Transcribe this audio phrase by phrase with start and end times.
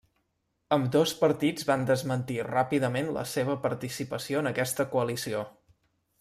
[0.77, 5.45] Ambdós partits van desmentir ràpidament la seva participació en aquesta coalició.